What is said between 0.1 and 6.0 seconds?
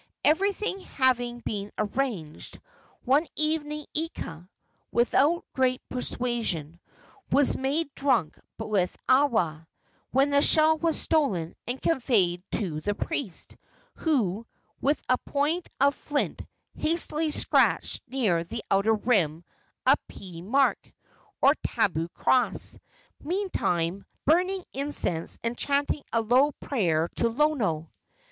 Everything having been arranged, one evening Ika, without great